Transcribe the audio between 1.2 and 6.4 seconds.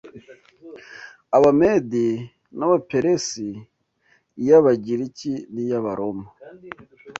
Abamedi n’abaperesi iy’abagiriki n’iy’abaroma.